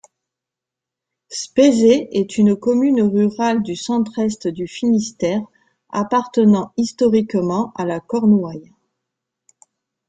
Spézet 1.29 2.09
est 2.11 2.39
une 2.39 2.55
commune 2.55 3.03
rurale 3.03 3.61
du 3.61 3.75
centre-est 3.75 4.47
du 4.47 4.67
Finistère, 4.67 5.43
appartenant 5.91 6.73
historiquement 6.75 7.71
à 7.75 7.85
la 7.85 7.99
Cornouaille. 7.99 8.71